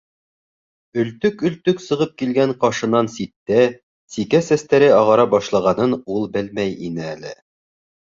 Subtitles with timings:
[1.01, 3.59] Өлтөк-өлтөк сығып килгән ҡашынан ситтә,
[4.15, 7.35] сикә сәстәре ағара башлағанын ул белмәй ине әле.